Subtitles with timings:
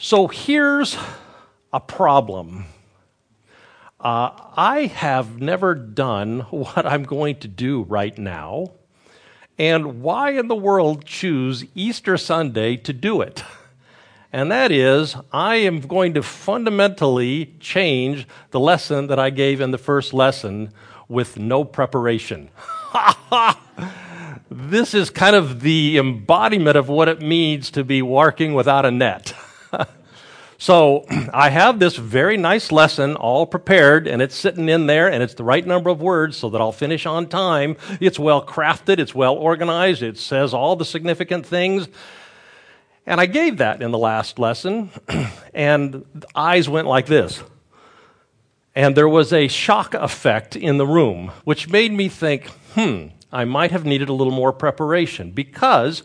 [0.00, 0.96] So here's
[1.72, 2.66] a problem.
[3.98, 8.74] Uh, I have never done what I'm going to do right now.
[9.58, 13.42] And why in the world choose Easter Sunday to do it?
[14.30, 19.70] And that is, I am going to fundamentally change the lesson that I gave in
[19.70, 20.70] the first lesson
[21.08, 22.50] with no preparation.
[24.50, 28.90] this is kind of the embodiment of what it means to be walking without a
[28.90, 29.32] net.
[30.58, 35.22] So I have this very nice lesson all prepared, and it's sitting in there, and
[35.22, 37.76] it's the right number of words so that I'll finish on time.
[38.00, 41.88] It's well crafted, it's well organized, it says all the significant things.
[43.06, 44.90] And I gave that in the last lesson,
[45.54, 46.04] and
[46.34, 47.42] eyes went like this.
[48.74, 53.44] And there was a shock effect in the room, which made me think, hmm, I
[53.44, 56.02] might have needed a little more preparation because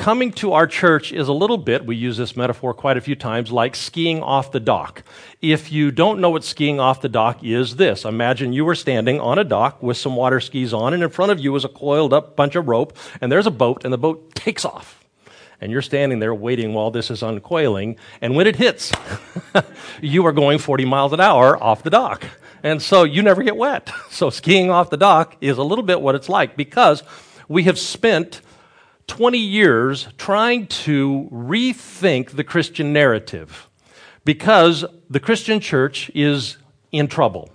[0.00, 3.14] coming to our church is a little bit, we use this metaphor quite a few
[3.14, 5.02] times, like skiing off the dock.
[5.42, 9.20] If you don't know what skiing off the dock is, this imagine you were standing
[9.20, 11.68] on a dock with some water skis on, and in front of you is a
[11.68, 14.96] coiled up bunch of rope, and there's a boat, and the boat takes off
[15.62, 18.90] and you're standing there waiting while this is uncoiling, and when it hits,
[20.00, 22.24] you are going 40 miles an hour off the dock.
[22.62, 23.92] And so you never get wet.
[24.10, 27.02] So skiing off the dock is a little bit what it's like because
[27.46, 28.40] we have spent
[29.10, 33.68] 20 years trying to rethink the Christian narrative
[34.24, 36.58] because the Christian church is
[36.92, 37.50] in trouble.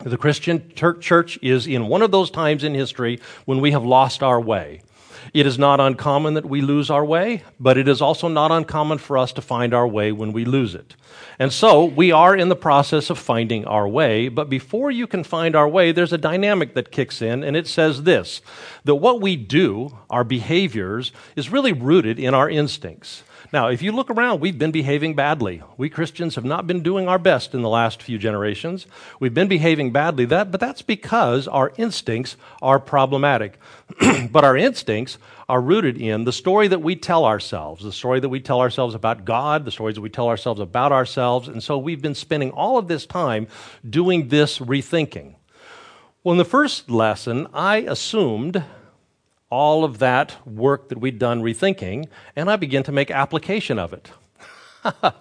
[0.00, 4.24] The Christian church is in one of those times in history when we have lost
[4.24, 4.82] our way.
[5.32, 8.98] It is not uncommon that we lose our way, but it is also not uncommon
[8.98, 10.94] for us to find our way when we lose it.
[11.38, 15.24] And so we are in the process of finding our way, but before you can
[15.24, 18.42] find our way, there's a dynamic that kicks in, and it says this
[18.84, 23.22] that what we do, our behaviors, is really rooted in our instincts.
[23.52, 25.62] Now, if you look around, we've been behaving badly.
[25.76, 28.86] We Christians have not been doing our best in the last few generations.
[29.20, 33.58] We've been behaving badly, that, but that's because our instincts are problematic.
[34.30, 35.18] but our instincts
[35.50, 38.94] are rooted in the story that we tell ourselves, the story that we tell ourselves
[38.94, 41.46] about God, the stories that we tell ourselves about ourselves.
[41.46, 43.48] And so we've been spending all of this time
[43.88, 45.34] doing this rethinking.
[46.24, 48.64] Well, in the first lesson, I assumed
[49.52, 53.92] all of that work that we'd done rethinking, and I began to make application of
[53.92, 54.10] it.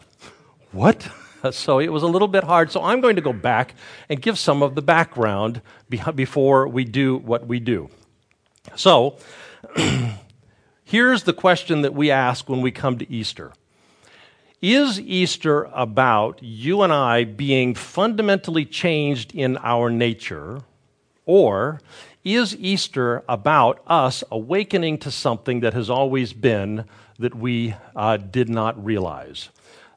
[0.71, 1.09] what?
[1.49, 2.71] So it was a little bit hard.
[2.71, 3.73] So I'm going to go back
[4.09, 7.89] and give some of the background before we do what we do.
[8.75, 9.17] So
[10.83, 13.53] here's the question that we ask when we come to Easter
[14.61, 20.61] Is Easter about you and I being fundamentally changed in our nature,
[21.25, 21.81] or
[22.23, 26.85] is Easter about us awakening to something that has always been
[27.19, 29.49] that we uh, did not realize?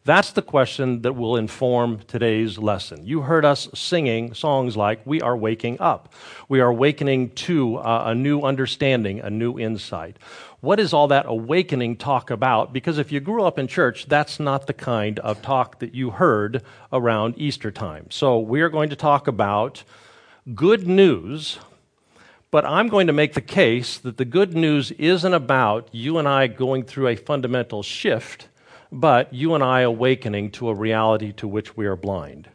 [0.06, 3.06] That's the question that will inform today's lesson.
[3.06, 6.12] You heard us singing songs like We Are Waking Up.
[6.46, 10.18] We are awakening to uh, a new understanding, a new insight.
[10.60, 12.72] What is all that awakening talk about?
[12.72, 16.10] Because if you grew up in church, that's not the kind of talk that you
[16.10, 16.62] heard
[16.92, 18.06] around Easter time.
[18.10, 19.84] So we are going to talk about
[20.54, 21.58] good news
[22.54, 26.28] but I'm going to make the case that the good news isn't about you and
[26.28, 28.46] I going through a fundamental shift,
[28.92, 32.48] but you and I awakening to a reality to which we are blind.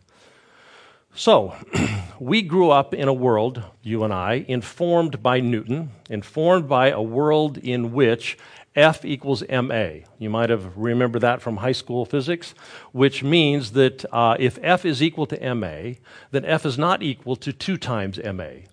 [1.14, 1.54] So,
[2.18, 7.02] we grew up in a world, you and I, informed by Newton, informed by a
[7.02, 8.38] world in which
[8.78, 9.90] F equals ma.
[10.18, 12.54] You might have remembered that from high school physics,
[12.94, 15.96] which means that uh, if F is equal to ma,
[16.32, 18.69] then F is not equal to 2 times ma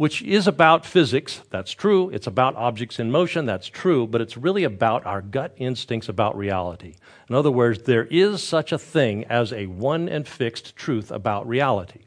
[0.00, 1.42] which is about physics.
[1.50, 2.08] That's true.
[2.08, 3.44] It's about objects in motion.
[3.44, 4.06] That's true.
[4.06, 6.94] But it's really about our gut instincts about reality.
[7.28, 11.46] In other words, there is such a thing as a one and fixed truth about
[11.46, 12.06] reality.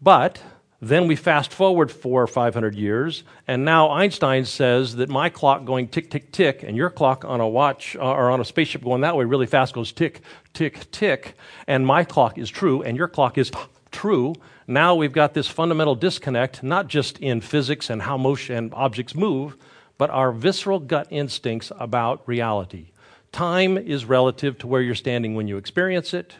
[0.00, 0.40] But
[0.80, 5.28] then we fast forward four or five hundred years, and now Einstein says that my
[5.28, 8.44] clock going tick, tick, tick, and your clock on a watch uh, or on a
[8.44, 10.20] spaceship going that way really fast goes tick,
[10.54, 11.34] tick, tick,
[11.66, 13.50] and my clock is true, and your clock is
[13.90, 14.36] true,
[14.66, 19.14] now we've got this fundamental disconnect, not just in physics and how motion and objects
[19.14, 19.56] move,
[19.98, 22.90] but our visceral gut instincts about reality.
[23.32, 26.34] Time is relative to where you're standing when you experience it,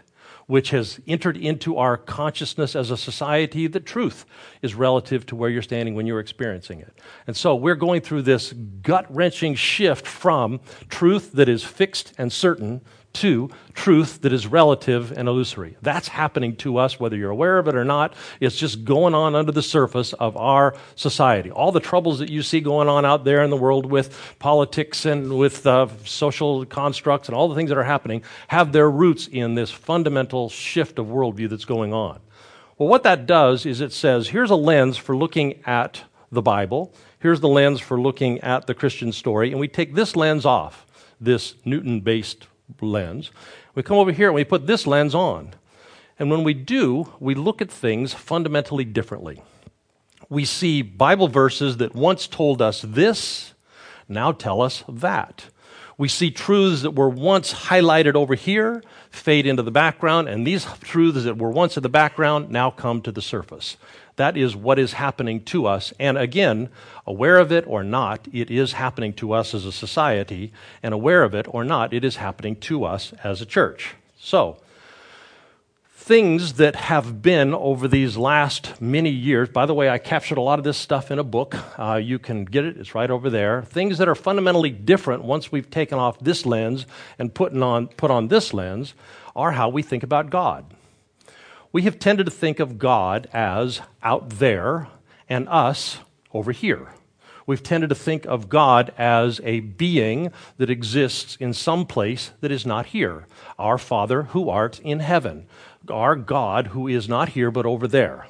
[0.46, 4.24] which has entered into our consciousness as a society that truth
[4.62, 6.96] is relative to where you're standing when you're experiencing it.
[7.26, 12.32] And so we're going through this gut wrenching shift from truth that is fixed and
[12.32, 12.80] certain
[13.16, 15.76] to truth that is relative and illusory.
[15.82, 18.14] That's happening to us, whether you're aware of it or not.
[18.40, 21.50] It's just going on under the surface of our society.
[21.50, 25.06] All the troubles that you see going on out there in the world with politics
[25.06, 29.26] and with uh, social constructs and all the things that are happening have their roots
[29.26, 32.20] in this fundamental shift of worldview that's going on.
[32.78, 36.92] Well, what that does is it says here's a lens for looking at the Bible,
[37.18, 40.86] here's the lens for looking at the Christian story, and we take this lens off,
[41.20, 42.48] this Newton based
[42.80, 43.30] lens.
[43.74, 45.54] We come over here and we put this lens on.
[46.18, 49.42] And when we do, we look at things fundamentally differently.
[50.28, 53.54] We see Bible verses that once told us this,
[54.08, 55.46] now tell us that.
[55.98, 60.66] We see truths that were once highlighted over here fade into the background, and these
[60.82, 63.76] truths that were once in the background now come to the surface.
[64.16, 65.92] That is what is happening to us.
[66.00, 66.70] And again,
[67.06, 70.52] aware of it or not, it is happening to us as a society,
[70.82, 73.94] and aware of it or not, it is happening to us as a church.
[74.18, 74.58] So,
[76.06, 79.48] things that have been over these last many years.
[79.48, 81.56] By the way, I captured a lot of this stuff in a book.
[81.76, 83.62] Uh, you can get it, it's right over there.
[83.62, 86.86] Things that are fundamentally different once we've taken off this lens
[87.18, 88.94] and put on, put on this lens
[89.34, 90.75] are how we think about God.
[91.72, 94.88] We have tended to think of God as out there
[95.28, 95.98] and us
[96.32, 96.88] over here.
[97.46, 102.50] We've tended to think of God as a being that exists in some place that
[102.50, 103.26] is not here.
[103.56, 105.46] Our Father who art in heaven
[105.90, 108.26] our God who is not here but over there.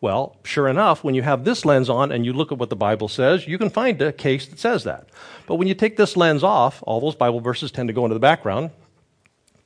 [0.00, 2.76] Well, sure enough, when you have this lens on and you look at what the
[2.76, 5.08] Bible says, you can find a case that says that.
[5.46, 8.14] But when you take this lens off, all those Bible verses tend to go into
[8.14, 8.70] the background.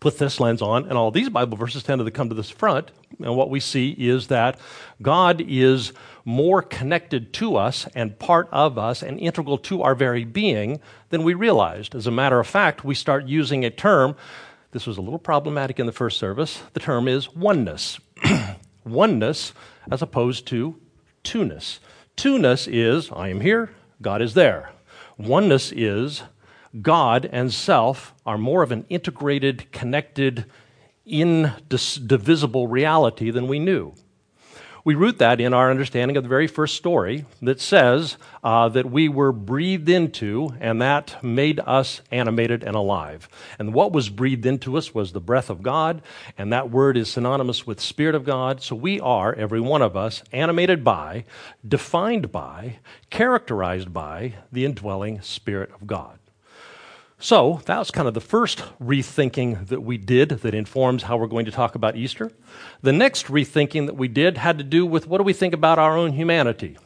[0.05, 2.91] Put this lens on, and all these Bible verses tend to come to this front.
[3.23, 4.59] And what we see is that
[5.01, 5.95] God is
[6.27, 10.79] more connected to us and part of us and integral to our very being
[11.09, 11.95] than we realized.
[11.95, 14.15] As a matter of fact, we start using a term
[14.75, 16.61] this was a little problematic in the first service.
[16.73, 18.01] The term is oneness.
[18.85, 19.53] oneness
[19.89, 20.81] as opposed to
[21.23, 21.79] two-ness.
[22.17, 23.71] Two-ness is I am here,
[24.03, 24.73] God is there.
[25.17, 26.25] Oneness is
[26.81, 30.47] God and self are more of an integrated, connected,
[31.06, 33.94] indivisible reality than we knew.
[34.87, 38.91] We root that in our understanding of the very first story that says uh, that
[38.91, 43.27] we were breathed into, and that made us animated and alive.
[43.59, 46.03] And what was breathed into us was the breath of God,
[46.37, 48.61] and that word is synonymous with Spirit of God.
[48.61, 51.25] So we are, every one of us, animated by,
[51.67, 56.19] defined by, characterized by the indwelling Spirit of God.
[57.19, 61.27] So that was kind of the first rethinking that we did that informs how we're
[61.27, 62.31] going to talk about Easter.
[62.83, 65.79] The next rethinking that we did had to do with what do we think about
[65.79, 66.77] our own humanity.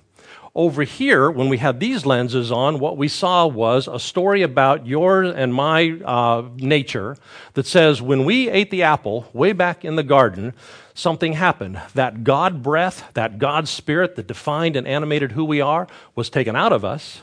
[0.55, 4.87] Over here, when we had these lenses on, what we saw was a story about
[4.87, 7.17] your and my uh, nature
[7.55, 10.55] that says when we ate the apple way back in the garden,
[10.95, 11.81] something happened.
[11.95, 16.57] That God breath, that God spirit that defined and animated who we are, was taken
[16.57, 17.23] out of us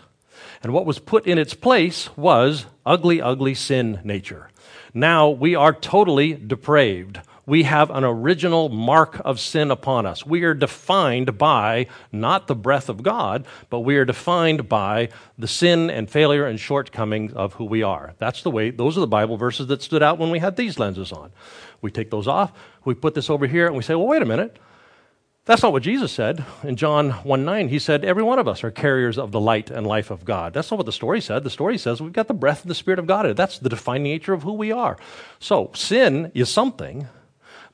[0.66, 4.50] and what was put in its place was ugly, ugly sin nature.
[4.96, 7.20] Now we are totally depraved.
[7.46, 10.26] We have an original mark of sin upon us.
[10.26, 15.48] We are defined by not the breath of God, but we are defined by the
[15.48, 18.16] sin and failure and shortcomings of who we are.
[18.18, 20.80] That's the way, those are the Bible verses that stood out when we had these
[20.80, 21.32] lenses on.
[21.84, 22.52] We take those off,
[22.86, 24.58] we put this over here, and we say, well, wait a minute.
[25.46, 26.44] That's not what Jesus said.
[26.64, 29.70] In John 1 9, he said, Every one of us are carriers of the light
[29.70, 30.54] and life of God.
[30.54, 31.44] That's not what the story said.
[31.44, 33.38] The story says we've got the breath and the Spirit of God.
[33.38, 34.98] That's the defining nature of who we are.
[35.40, 37.08] So, sin is something,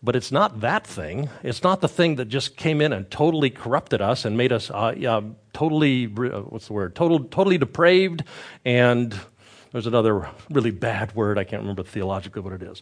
[0.04, 1.30] but it's not that thing.
[1.44, 4.70] It's not the thing that just came in and totally corrupted us and made us
[4.70, 5.22] uh, uh,
[5.54, 6.94] totally, uh, what's the word?
[6.94, 8.25] Total, totally depraved.
[8.66, 9.18] And
[9.72, 11.38] there's another really bad word.
[11.38, 12.82] I can't remember theologically what it is.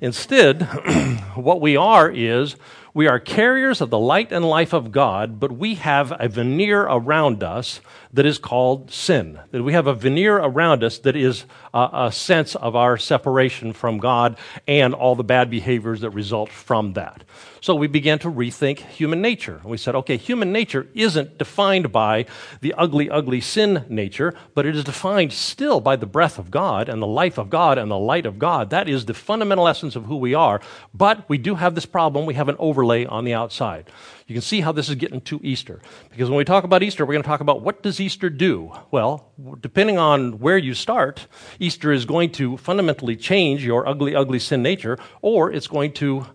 [0.00, 0.62] Instead,
[1.34, 2.56] what we are is
[2.94, 6.82] we are carriers of the light and life of God, but we have a veneer
[6.82, 7.80] around us
[8.12, 9.38] that is called sin.
[9.50, 13.72] That we have a veneer around us that is a, a sense of our separation
[13.72, 14.36] from God
[14.68, 17.24] and all the bad behaviors that result from that.
[17.62, 19.60] So we began to rethink human nature.
[19.64, 22.26] We said, okay, human nature isn't defined by
[22.60, 26.88] the ugly, ugly sin nature, but it is defined still by the breath of God
[26.88, 28.70] and the life of God and the light of God.
[28.70, 30.60] That is the fundamental essence of who we are.
[30.92, 32.26] But we do have this problem.
[32.26, 33.88] We have an overlay on the outside.
[34.26, 35.80] You can see how this is getting to Easter.
[36.10, 38.72] Because when we talk about Easter, we're going to talk about what does Easter do?
[38.90, 41.28] Well, depending on where you start,
[41.60, 46.26] Easter is going to fundamentally change your ugly, ugly sin nature, or it's going to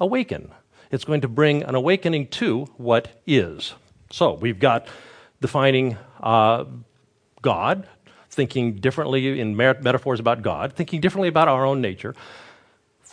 [0.00, 0.50] awaken.
[0.90, 3.74] It's going to bring an awakening to what is.
[4.10, 4.88] So we've got
[5.40, 6.64] defining uh,
[7.42, 7.86] God,
[8.30, 12.14] thinking differently in metaphors about God, thinking differently about our own nature.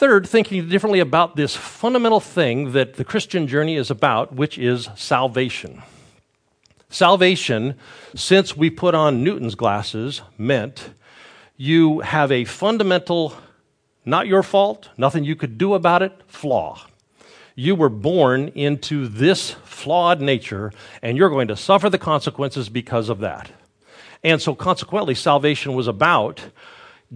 [0.01, 4.89] Third, thinking differently about this fundamental thing that the Christian journey is about, which is
[4.95, 5.83] salvation.
[6.89, 7.75] Salvation,
[8.15, 10.95] since we put on Newton's glasses, meant
[11.55, 13.35] you have a fundamental,
[14.03, 16.83] not your fault, nothing you could do about it, flaw.
[17.53, 23.07] You were born into this flawed nature, and you're going to suffer the consequences because
[23.07, 23.51] of that.
[24.23, 26.41] And so, consequently, salvation was about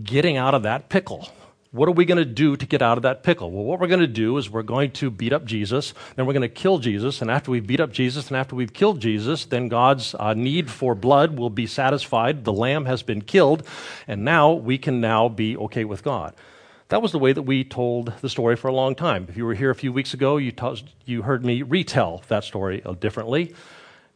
[0.03, 1.31] getting out of that pickle.
[1.75, 3.51] What are we going to do to get out of that pickle?
[3.51, 6.31] Well, what we're going to do is we're going to beat up Jesus, then we're
[6.31, 9.43] going to kill Jesus, and after we've beat up Jesus and after we've killed Jesus,
[9.43, 12.45] then God's uh, need for blood will be satisfied.
[12.45, 13.67] The lamb has been killed,
[14.07, 16.33] and now we can now be okay with God.
[16.87, 19.25] That was the way that we told the story for a long time.
[19.27, 22.45] If you were here a few weeks ago, you, t- you heard me retell that
[22.45, 23.53] story differently.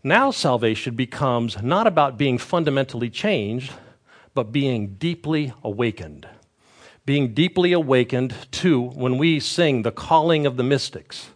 [0.01, 3.73] Now, salvation becomes not about being fundamentally changed,
[4.33, 6.25] but being deeply awakened.
[7.09, 11.31] Being deeply awakened to when we sing the calling of the mystics.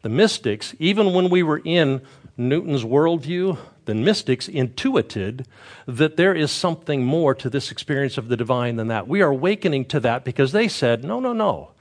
[0.00, 2.00] The mystics, even when we were in
[2.38, 5.46] Newton's worldview, the mystics intuited
[5.86, 9.06] that there is something more to this experience of the divine than that.
[9.06, 11.72] We are awakening to that because they said, no, no, no.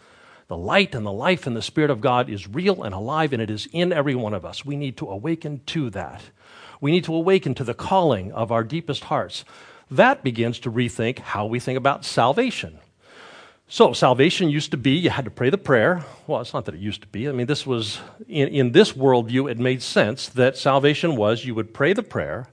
[0.50, 3.42] The light and the life and the Spirit of God is real and alive, and
[3.42, 4.66] it is in every one of us.
[4.66, 6.22] We need to awaken to that.
[6.82, 9.46] We need to awaken to the calling of our deepest hearts.
[9.90, 12.80] That begins to rethink how we think about salvation.
[13.70, 16.06] So, salvation used to be you had to pray the prayer.
[16.26, 17.28] Well, it's not that it used to be.
[17.28, 21.54] I mean, this was, in, in this worldview, it made sense that salvation was you
[21.54, 22.48] would pray the prayer,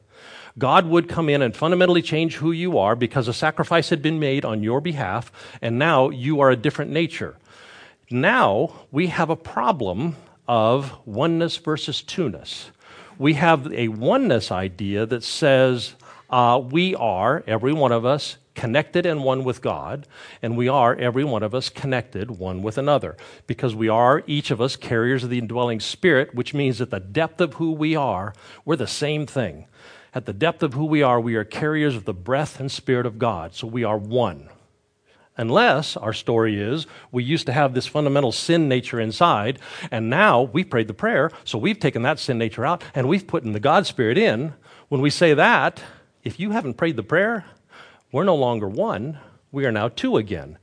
[0.59, 4.19] God would come in and fundamentally change who you are because a sacrifice had been
[4.19, 5.31] made on your behalf,
[5.63, 7.37] and now you are a different nature.
[8.11, 10.17] Now we have a problem
[10.49, 12.71] of oneness versus two-ness.
[13.19, 15.95] We have a oneness idea that says
[16.29, 20.07] uh, we are, every one of us, connected and one with God,
[20.43, 23.17] and we are, every one of us, connected one with another.
[23.47, 27.01] Because we are, each of us, carriers of the indwelling spirit, which means at the
[27.01, 28.33] depth of who we are,
[28.65, 29.67] we're the same thing.
[30.15, 33.07] At the depth of who we are, we are carriers of the breath and spirit
[33.07, 34.49] of God, so we are one.
[35.37, 39.59] Unless our story is we used to have this fundamental sin nature inside,
[39.91, 43.27] and now we've prayed the prayer, so we've taken that sin nature out and we've
[43.27, 44.55] put in the God Spirit in.
[44.89, 45.83] When we say that,
[46.23, 47.45] if you haven't prayed the prayer,
[48.15, 49.19] we're no longer one,
[49.51, 50.57] we are now two again.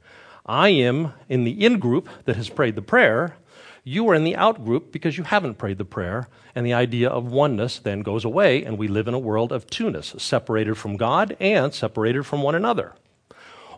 [0.46, 3.36] I am in the in group that has prayed the prayer.
[3.84, 7.10] You are in the out group because you haven't prayed the prayer, and the idea
[7.10, 10.96] of oneness then goes away, and we live in a world of two-ness, separated from
[10.96, 12.94] God and separated from one another.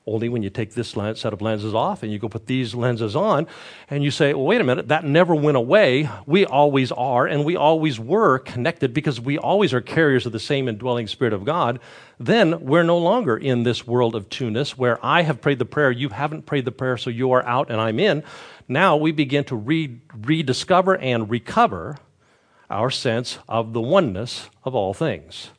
[0.05, 3.15] Only when you take this set of lenses off and you go put these lenses
[3.15, 3.48] on
[3.89, 6.10] and you say, well, wait a minute, that never went away.
[6.25, 10.41] We always are and we always were connected because we always are carriers of the
[10.41, 11.79] same indwelling Spirit of God.
[12.19, 15.89] Then we're no longer in this world of two-ness where I have prayed the prayer,
[15.89, 18.24] you haven't prayed the prayer, so you are out and I'm in.
[18.67, 21.98] Now we begin to re- rediscover and recover
[22.69, 25.51] our sense of the oneness of all things.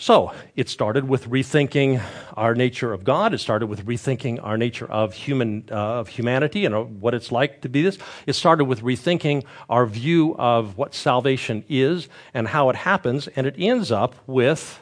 [0.00, 2.00] So it started with rethinking
[2.36, 3.34] our nature of God.
[3.34, 7.62] It started with rethinking our nature of human uh, of humanity and what it's like
[7.62, 7.98] to be this.
[8.24, 13.44] It started with rethinking our view of what salvation is and how it happens, and
[13.44, 14.78] it ends up with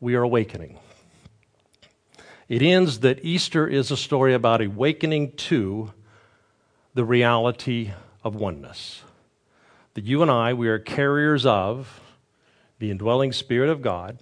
[0.00, 0.80] we are awakening.
[2.48, 5.92] It ends that Easter is a story about awakening to
[6.94, 7.92] the reality
[8.24, 9.02] of oneness.
[9.94, 12.00] That you and I, we are carriers of
[12.78, 14.18] the indwelling Spirit of God,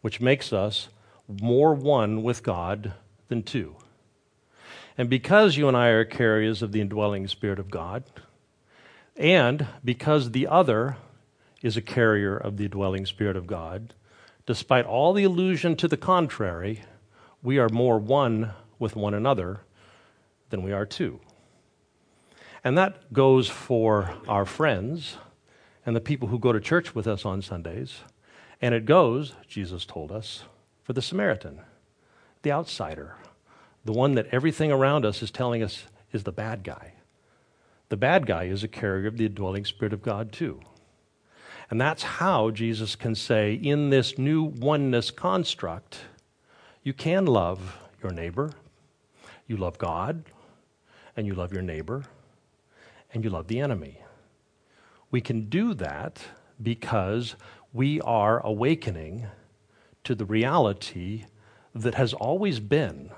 [0.00, 0.88] which makes us
[1.28, 2.94] more one with God
[3.28, 3.76] than two.
[4.98, 8.04] And because you and I are carriers of the indwelling Spirit of God,
[9.16, 10.96] and because the other
[11.62, 13.94] is a carrier of the indwelling Spirit of God,
[14.46, 16.82] despite all the illusion to the contrary,
[17.42, 19.60] we are more one with one another
[20.50, 21.20] than we are two.
[22.62, 25.16] And that goes for our friends
[25.86, 28.00] and the people who go to church with us on Sundays.
[28.60, 30.42] And it goes, Jesus told us,
[30.82, 31.60] for the Samaritan,
[32.42, 33.16] the outsider,
[33.84, 36.94] the one that everything around us is telling us is the bad guy.
[37.88, 40.60] The bad guy is a carrier of the indwelling Spirit of God, too.
[41.70, 45.98] And that's how Jesus can say, in this new oneness construct,
[46.82, 48.52] you can love your neighbor,
[49.46, 50.24] you love God,
[51.16, 52.04] and you love your neighbor,
[53.12, 54.00] and you love the enemy.
[55.10, 56.20] We can do that
[56.62, 57.36] because
[57.72, 59.26] we are awakening
[60.04, 61.24] to the reality
[61.74, 63.10] that has always been,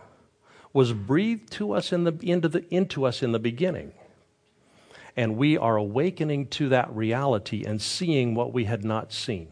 [0.72, 3.92] was breathed to us in the, into, the, into us in the beginning.
[5.16, 9.48] And we are awakening to that reality and seeing what we had not seen.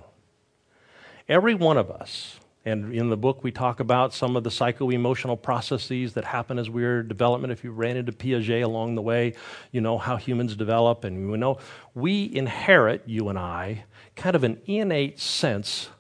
[1.28, 4.90] Every one of us, And in the book, we talk about some of the psycho
[4.90, 7.52] emotional processes that happen as we're development.
[7.52, 9.35] If you ran into Piaget along the way,
[9.70, 11.04] you know how humans develop.
[11.04, 11.58] And we know
[11.94, 13.85] we inherit, you and I,
[14.16, 15.90] kind of an innate sense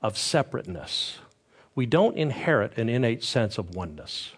[0.00, 1.18] of separateness.
[1.74, 4.32] We don't inherit an innate sense of oneness.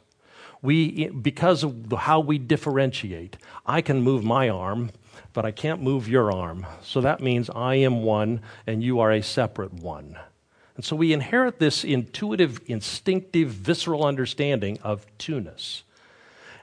[0.60, 4.90] We, because of how we differentiate, I can move my arm,
[5.32, 6.66] but I can't move your arm.
[6.82, 10.18] So that means I am one and you are a separate one.
[10.78, 15.82] And so we inherit this intuitive, instinctive, visceral understanding of two-ness.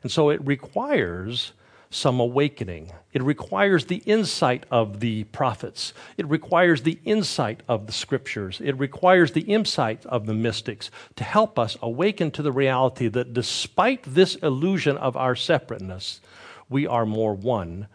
[0.03, 1.51] And so it requires
[1.89, 2.93] some awakening.
[3.11, 5.93] It requires the insight of the prophets.
[6.15, 8.61] It requires the insight of the scriptures.
[8.63, 13.33] It requires the insight of the mystics to help us awaken to the reality that
[13.33, 16.21] despite this illusion of our separateness,
[16.69, 17.87] we are more one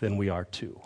[0.00, 0.78] than we are two.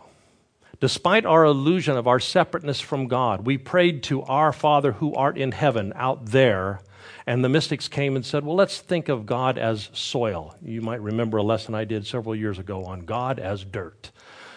[0.81, 5.39] Despite our illusion of our separateness from God, we prayed to our Father who art
[5.39, 6.81] in heaven out there.
[7.27, 10.55] And the mystics came and said, Well, let's think of God as soil.
[10.63, 14.11] You might remember a lesson I did several years ago on God as dirt.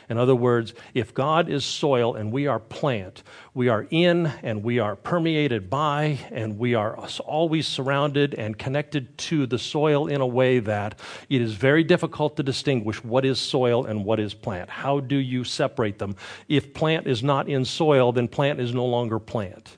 [0.10, 3.22] In other words, if God is soil and we are plant,
[3.54, 9.16] we are in and we are permeated by and we are always surrounded and connected
[9.20, 11.00] to the soil in a way that
[11.30, 14.70] it is very difficult to distinguish what is soil and what is plant.
[14.70, 16.16] How do you separate them?
[16.48, 19.78] If plant is not in soil, then plant is no longer plant.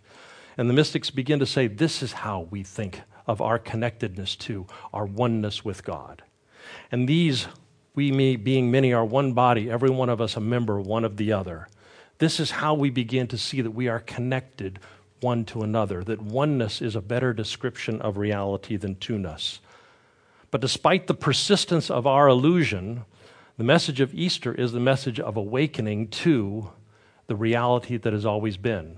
[0.57, 4.65] And the mystics begin to say this is how we think of our connectedness to,
[4.93, 6.23] our oneness with God.
[6.91, 7.47] And these
[7.93, 11.17] we me, being many are one body, every one of us a member one of
[11.17, 11.67] the other.
[12.19, 14.79] This is how we begin to see that we are connected
[15.19, 19.59] one to another, that oneness is a better description of reality than two-ness.
[20.49, 23.05] But despite the persistence of our illusion,
[23.57, 26.71] the message of Easter is the message of awakening to
[27.27, 28.97] the reality that has always been.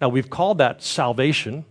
[0.00, 1.64] Now, we've called that salvation.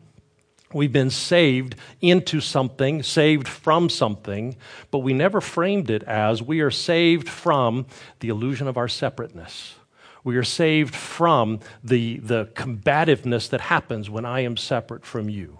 [0.73, 4.55] We've been saved into something, saved from something,
[4.89, 7.85] but we never framed it as we are saved from
[8.19, 9.75] the illusion of our separateness.
[10.23, 15.57] We are saved from the, the combativeness that happens when I am separate from you.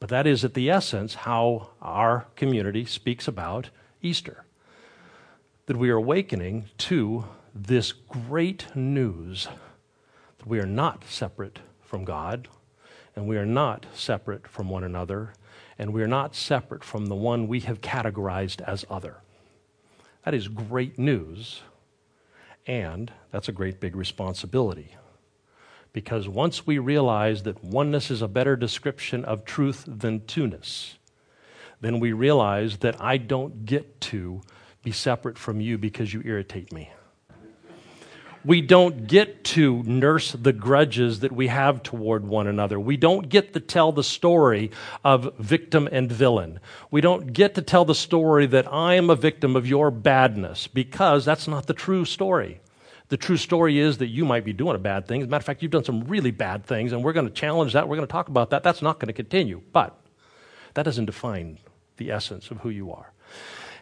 [0.00, 3.70] But that is, at the essence, how our community speaks about
[4.02, 4.44] Easter.
[5.66, 9.48] That we are awakening to this great news
[10.38, 12.48] that we are not separate from God,
[13.16, 15.32] and we are not separate from one another,
[15.78, 19.16] and we are not separate from the one we have categorized as other.
[20.24, 21.62] That is great news,
[22.66, 24.96] and that's a great big responsibility.
[25.92, 30.98] Because once we realize that oneness is a better description of truth than two-ness,
[31.80, 34.42] then we realize that I don't get to
[34.82, 36.90] be separate from you because you irritate me
[38.44, 42.80] we don't get to nurse the grudges that we have toward one another.
[42.80, 44.70] We don't get to tell the story
[45.04, 46.60] of victim and villain.
[46.90, 50.66] We don't get to tell the story that I am a victim of your badness
[50.66, 52.60] because that's not the true story.
[53.08, 55.20] The true story is that you might be doing a bad thing.
[55.20, 57.32] As a matter of fact, you've done some really bad things, and we're going to
[57.32, 57.88] challenge that.
[57.88, 58.62] We're going to talk about that.
[58.62, 59.60] That's not going to continue.
[59.72, 59.98] But
[60.74, 61.58] that doesn't define
[61.96, 63.12] the essence of who you are.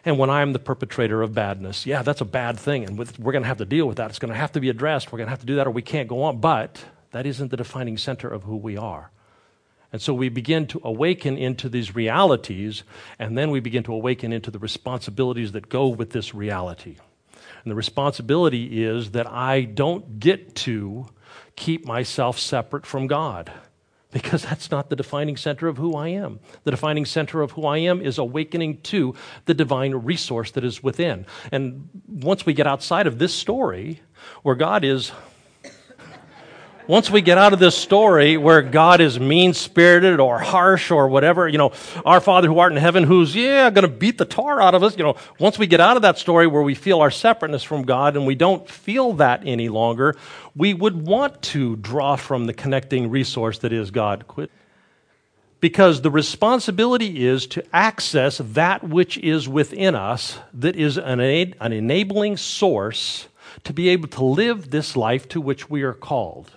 [0.05, 3.43] And when I'm the perpetrator of badness, yeah, that's a bad thing, and we're going
[3.43, 4.09] to have to deal with that.
[4.09, 5.11] It's going to have to be addressed.
[5.11, 6.39] We're going to have to do that, or we can't go on.
[6.39, 9.11] But that isn't the defining center of who we are.
[9.91, 12.83] And so we begin to awaken into these realities,
[13.17, 16.97] and then we begin to awaken into the responsibilities that go with this reality.
[17.63, 21.07] And the responsibility is that I don't get to
[21.55, 23.51] keep myself separate from God
[24.11, 26.39] because that's not the defining center of who I am.
[26.63, 29.13] The defining center of who I am is awakening to
[29.45, 31.25] the divine resource that is within.
[31.51, 34.01] And once we get outside of this story,
[34.41, 35.11] where God is
[36.89, 41.07] once we get out of this story where God is mean spirited or harsh or
[41.07, 41.71] whatever, you know,
[42.03, 44.81] our Father who art in heaven, who's, yeah, going to beat the tar out of
[44.81, 47.61] us, you know, once we get out of that story where we feel our separateness
[47.61, 50.15] from God and we don't feel that any longer,
[50.55, 54.27] we would want to draw from the connecting resource that is God.
[54.27, 54.49] Quit.
[55.59, 61.71] Because the responsibility is to access that which is within us that is an, an
[61.71, 63.27] enabling source
[63.63, 66.49] to be able to live this life to which we are called.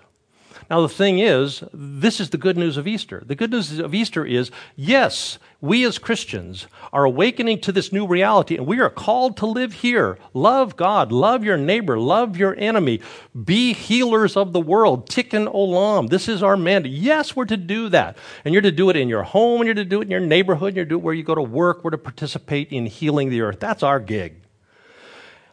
[0.73, 3.23] Now, the thing is, this is the good news of Easter.
[3.27, 8.07] The good news of Easter is yes, we as Christians are awakening to this new
[8.07, 10.17] reality, and we are called to live here.
[10.33, 13.03] Love God, love your neighbor, love your enemy,
[13.45, 15.11] be healers of the world.
[15.11, 16.09] Tikkun olam.
[16.09, 16.93] This is our mandate.
[16.93, 18.17] Yes, we're to do that.
[18.47, 20.21] And you're to do it in your home, and you're to do it in your
[20.21, 21.85] neighborhood, and you're to do it where you go to work.
[21.85, 23.61] We're to participate in healing the earth.
[23.61, 24.37] That's our gig.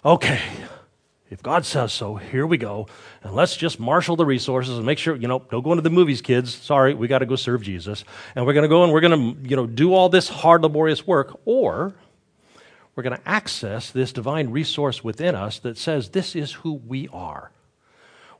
[0.05, 0.39] Okay,
[1.29, 2.87] If God says so, here we go.
[3.21, 5.91] And let's just marshal the resources and make sure, you know, don't go into the
[5.91, 6.53] movies, kids.
[6.53, 8.03] Sorry, we got to go serve Jesus.
[8.35, 10.63] And we're going to go and we're going to, you know, do all this hard,
[10.63, 11.39] laborious work.
[11.45, 11.93] Or
[12.95, 17.07] we're going to access this divine resource within us that says this is who we
[17.09, 17.51] are.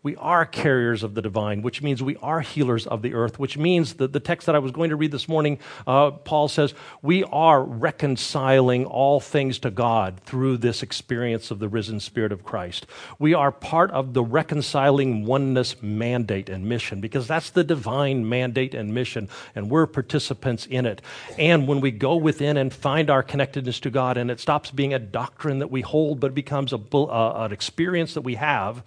[0.01, 3.57] We are carriers of the divine, which means we are healers of the earth, which
[3.57, 6.73] means that the text that I was going to read this morning, uh, Paul says,
[7.01, 12.45] we are reconciling all things to God through this experience of the risen Spirit of
[12.45, 12.85] Christ.
[13.19, 18.73] We are part of the reconciling oneness mandate and mission because that's the divine mandate
[18.73, 21.01] and mission, and we're participants in it.
[21.37, 24.93] And when we go within and find our connectedness to God, and it stops being
[24.93, 28.81] a doctrine that we hold, but becomes a, uh, an experience that we have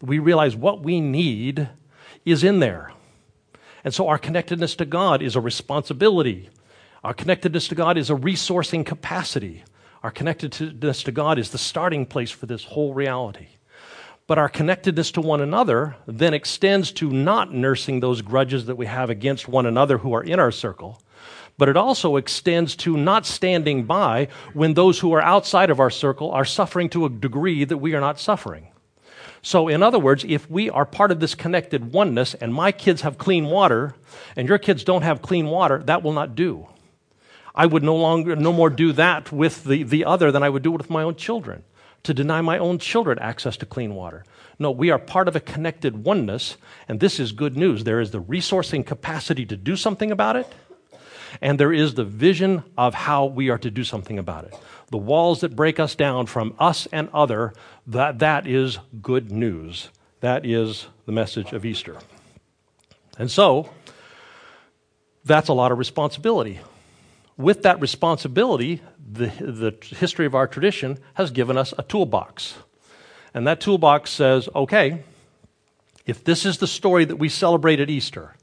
[0.00, 1.68] we realize what we need
[2.24, 2.92] is in there.
[3.84, 6.48] And so our connectedness to God is a responsibility.
[7.02, 9.62] Our connectedness to God is a resourcing capacity.
[10.02, 13.48] Our connectedness to God is the starting place for this whole reality.
[14.26, 18.86] But our connectedness to one another then extends to not nursing those grudges that we
[18.86, 21.02] have against one another who are in our circle,
[21.58, 25.90] but it also extends to not standing by when those who are outside of our
[25.90, 28.68] circle are suffering to a degree that we are not suffering.
[29.44, 33.02] So, in other words, if we are part of this connected oneness and my kids
[33.02, 33.94] have clean water
[34.36, 36.66] and your kids don't have clean water, that will not do.
[37.54, 40.62] I would no longer, no more do that with the, the other than I would
[40.62, 41.62] do it with my own children,
[42.04, 44.24] to deny my own children access to clean water.
[44.58, 46.56] No, we are part of a connected oneness,
[46.88, 47.84] and this is good news.
[47.84, 50.50] There is the resourcing capacity to do something about it,
[51.42, 54.54] and there is the vision of how we are to do something about it
[54.94, 57.52] the walls that break us down from us and other,
[57.84, 59.88] that, that is good news.
[60.20, 61.98] That is the message of Easter.
[63.18, 63.70] And so,
[65.24, 66.60] that's a lot of responsibility.
[67.36, 72.54] With that responsibility, the, the history of our tradition has given us a toolbox.
[73.34, 75.02] And that toolbox says okay,
[76.06, 78.36] if this is the story that we celebrate at Easter,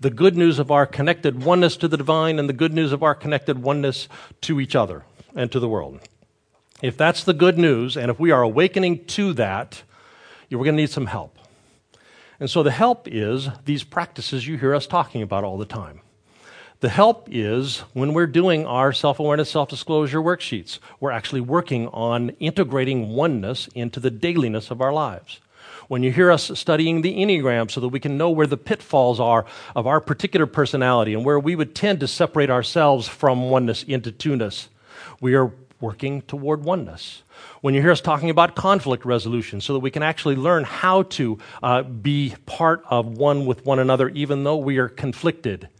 [0.00, 3.04] the good news of our connected oneness to the divine and the good news of
[3.04, 4.08] our connected oneness
[4.40, 6.00] to each other, and to the world.
[6.82, 9.82] If that's the good news, and if we are awakening to that,
[10.50, 11.38] we're going to need some help.
[12.40, 16.00] And so the help is these practices you hear us talking about all the time.
[16.80, 21.88] The help is when we're doing our self awareness, self disclosure worksheets, we're actually working
[21.88, 25.40] on integrating oneness into the dailiness of our lives.
[25.88, 29.20] When you hear us studying the Enneagram so that we can know where the pitfalls
[29.20, 33.82] are of our particular personality and where we would tend to separate ourselves from oneness
[33.82, 34.68] into two-ness,
[35.24, 37.22] we are working toward oneness.
[37.62, 41.04] When you hear us talking about conflict resolution, so that we can actually learn how
[41.16, 45.70] to uh, be part of one with one another, even though we are conflicted,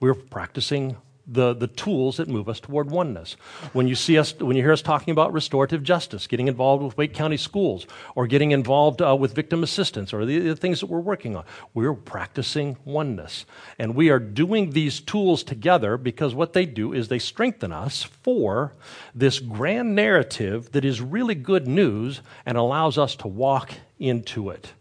[0.00, 0.98] we're practicing
[1.30, 3.36] the, the tools that move us toward oneness.
[3.72, 6.96] When you see us, when you hear us talking about restorative justice, getting involved with
[6.96, 10.86] Wake County schools, or getting involved uh, with victim assistance, or the, the things that
[10.86, 13.46] we're working on, we're practicing oneness.
[13.78, 18.02] And we are doing these tools together because what they do is they strengthen us
[18.02, 18.72] for
[19.14, 24.72] this grand narrative that is really good news and allows us to walk into it.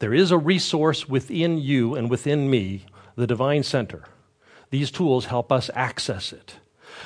[0.00, 2.84] There is a resource within you and within me,
[3.16, 4.04] the divine center
[4.74, 6.56] these tools help us access it.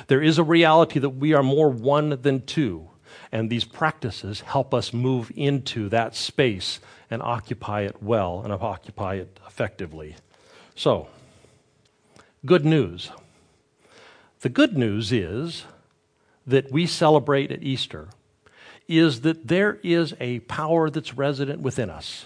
[0.07, 2.89] There is a reality that we are more one than two,
[3.31, 6.79] and these practices help us move into that space
[7.11, 10.15] and occupy it well and occupy it effectively.
[10.73, 11.09] So,
[12.43, 13.11] good news.
[14.39, 15.65] The good news is
[16.47, 18.07] that we celebrate at Easter
[18.87, 22.25] is that there is a power that's resident within us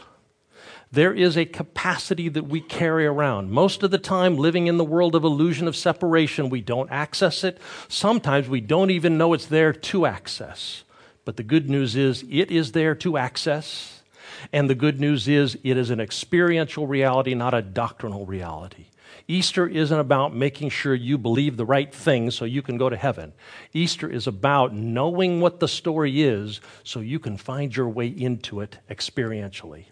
[0.94, 3.50] there is a capacity that we carry around.
[3.50, 7.44] Most of the time, living in the world of illusion of separation, we don't access
[7.44, 7.58] it.
[7.88, 10.84] Sometimes we don't even know it's there to access.
[11.26, 14.04] But the good news is, it is there to access.
[14.52, 18.86] And the good news is, it is an experiential reality, not a doctrinal reality.
[19.28, 22.98] Easter isn't about making sure you believe the right thing so you can go to
[22.98, 23.34] heaven.
[23.74, 28.62] Easter is about knowing what the story is so you can find your way into
[28.62, 29.86] it experientially.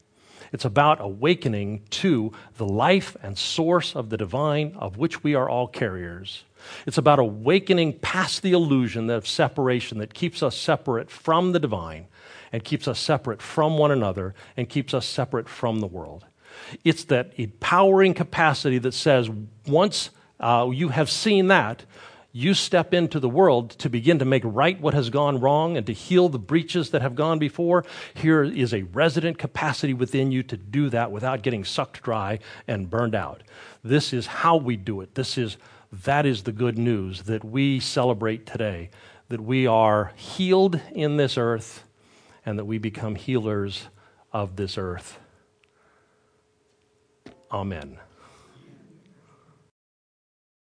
[0.51, 5.49] It's about awakening to the life and source of the divine of which we are
[5.49, 6.43] all carriers.
[6.85, 12.07] It's about awakening past the illusion of separation that keeps us separate from the divine
[12.51, 16.25] and keeps us separate from one another and keeps us separate from the world.
[16.83, 19.29] It's that empowering capacity that says
[19.67, 20.09] once
[20.39, 21.85] uh, you have seen that,
[22.31, 25.85] you step into the world to begin to make right what has gone wrong and
[25.87, 30.41] to heal the breaches that have gone before, here is a resident capacity within you
[30.43, 33.43] to do that without getting sucked dry and burned out.
[33.83, 35.15] This is how we do it.
[35.15, 35.57] This is
[35.91, 38.89] that is the good news that we celebrate today
[39.27, 41.83] that we are healed in this earth
[42.45, 43.87] and that we become healers
[44.33, 45.19] of this earth.
[47.51, 47.97] Amen.